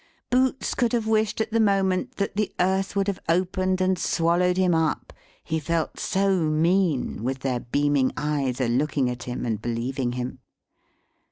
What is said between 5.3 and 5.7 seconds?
he